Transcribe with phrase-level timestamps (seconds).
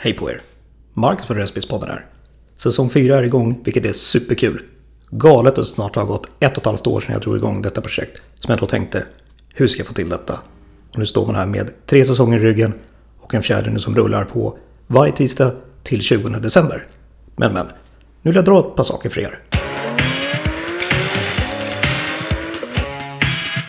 [0.00, 0.40] Hej på er!
[0.94, 2.06] Marcus från Recipespodden här.
[2.54, 4.62] Säsong 4 är igång, vilket är superkul.
[5.10, 7.62] Galet att det snart har gått ett och ett halvt år sedan jag drog igång
[7.62, 8.22] detta projekt.
[8.40, 9.04] Som jag då tänkte,
[9.54, 10.38] hur ska jag få till detta?
[10.92, 12.72] Och nu står man här med tre säsonger i ryggen
[13.18, 16.86] och en fjärde nu som rullar på varje tisdag till 20 december.
[17.36, 17.66] Men men,
[18.22, 19.38] nu vill jag dra ett par saker för er.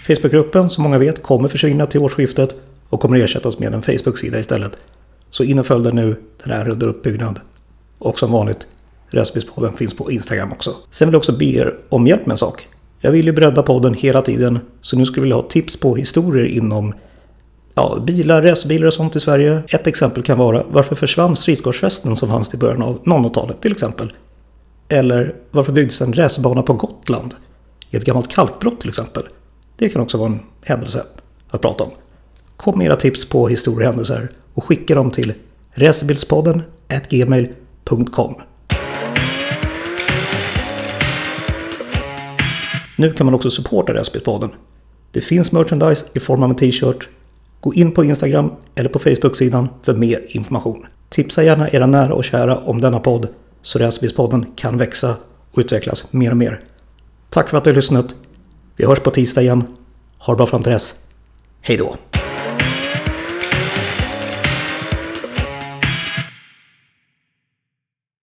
[0.07, 2.55] Facebookgruppen, som många vet, kommer försvinna till årsskiftet
[2.89, 4.77] och kommer ersättas med en Facebook-sida istället.
[5.30, 7.39] Så in och följ den nu, den är under uppbyggnad.
[7.98, 8.68] Och som vanligt,
[9.07, 10.75] Recipespodden finns på Instagram också.
[10.92, 12.68] Sen vill jag också be er om hjälp med en sak.
[13.00, 15.96] Jag vill ju bredda podden hela tiden, så nu skulle jag vilja ha tips på
[15.96, 16.93] historier inom
[17.75, 19.64] ja, bilar, racerbilar och sånt i Sverige.
[19.70, 24.14] Ett exempel kan vara varför försvann Stridsgårdsfesten som fanns i början av 00-talet till exempel?
[24.89, 27.36] Eller varför byggdes en racerbana på Gotland?
[27.89, 29.23] I ett gammalt kalkbrott till exempel.
[29.75, 31.04] Det kan också vara en händelse
[31.50, 31.92] att prata om.
[32.58, 35.33] Kom med era tips på historiehändelser och skicka dem till
[35.73, 36.61] racebilspodden
[37.09, 38.36] gmail.com.
[42.95, 44.50] Nu kan man också supporta Racebilspodden.
[45.11, 47.09] Det finns merchandise i form av en t-shirt.
[47.61, 50.86] Gå in på Instagram eller på Facebook-sidan för mer information.
[51.09, 53.28] Tipsa gärna era nära och kära om denna podd
[53.62, 55.16] så Racebilspodden kan växa
[55.52, 56.64] och utvecklas mer och mer.
[57.30, 58.16] Tack för att du har lyssnat.
[58.75, 59.64] Vi hörs på tisdag igen.
[60.17, 60.95] Ha det bra fram till dess.
[61.62, 62.09] Hej då!